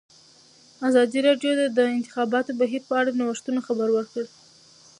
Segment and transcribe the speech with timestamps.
[0.87, 4.27] ازادي راډیو د د انتخاباتو بهیر په اړه د نوښتونو خبر ورکړی.